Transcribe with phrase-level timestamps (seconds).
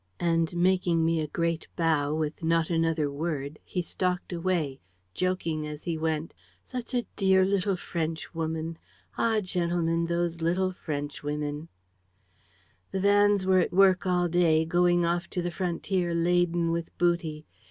[0.19, 4.79] "And, making me a great bow, with not another word, he stalked away,
[5.13, 8.79] joking as he went: "'Such a dear little Frenchwoman!
[9.15, 11.67] Ah, gentlemen, those little Frenchwomen!...'
[12.91, 17.45] "The vans were at work all day, going off to the frontier laden with booty.